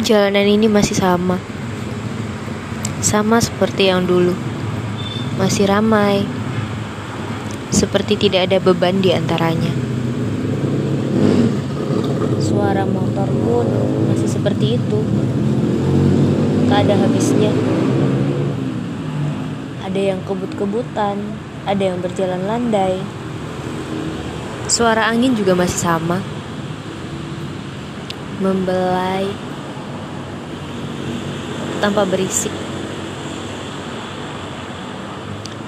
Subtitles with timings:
[0.00, 1.36] Jalanan ini masih sama.
[3.04, 4.32] Sama seperti yang dulu.
[5.36, 6.24] Masih ramai.
[7.68, 9.68] Seperti tidak ada beban di antaranya.
[12.40, 13.68] Suara motor pun
[14.08, 15.04] masih seperti itu.
[16.72, 17.52] Tak ada habisnya.
[19.84, 21.20] Ada yang kebut-kebutan,
[21.68, 23.04] ada yang berjalan landai.
[24.64, 26.24] Suara angin juga masih sama.
[28.40, 29.50] Membelai
[31.80, 32.52] tanpa berisik.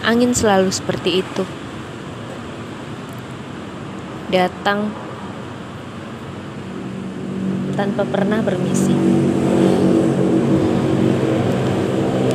[0.05, 1.45] Angin selalu seperti itu.
[4.29, 4.93] Datang
[7.73, 8.93] tanpa pernah bermisi.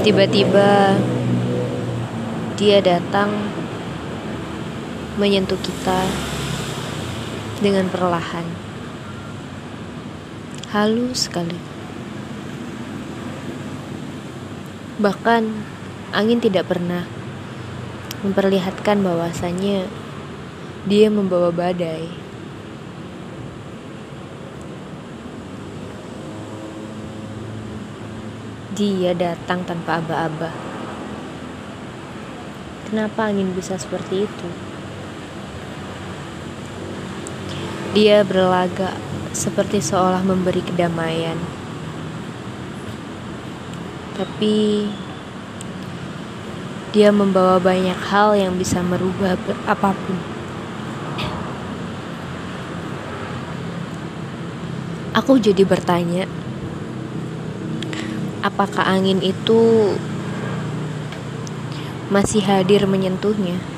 [0.02, 0.98] Tiba-tiba
[2.58, 3.30] dia datang
[5.22, 6.02] menyentuh kita
[7.62, 8.46] dengan perlahan.
[10.74, 11.77] Halus sekali.
[14.98, 15.46] Bahkan
[16.10, 17.06] angin tidak pernah
[18.26, 19.86] memperlihatkan bahwasannya
[20.90, 22.10] dia membawa badai.
[28.74, 30.50] Dia datang tanpa aba-aba.
[32.90, 34.50] Kenapa angin bisa seperti itu?
[37.94, 38.98] Dia berlagak
[39.30, 41.57] seperti seolah memberi kedamaian
[44.18, 44.90] tapi
[46.90, 49.38] dia membawa banyak hal yang bisa merubah
[49.70, 50.18] apa pun.
[55.14, 56.26] Aku jadi bertanya,
[58.42, 59.94] apakah angin itu
[62.10, 63.77] masih hadir menyentuhnya?